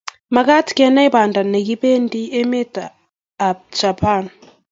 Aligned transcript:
Magaat 0.35 0.67
kenai 0.77 1.09
Banda 1.13 1.41
negipendi 1.53 2.21
emetab 2.41 3.57
Japan 3.79 4.23